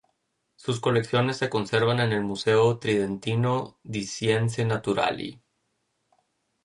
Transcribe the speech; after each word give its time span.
Sus 0.55 0.79
colecciones 0.79 1.37
se 1.37 1.51
conservan 1.51 1.99
en 1.99 2.11
el 2.11 2.23
Museo 2.23 2.79
Tridentino 2.79 3.77
di 3.83 4.03
Scienze 4.07 4.65
Naturali. 4.65 5.39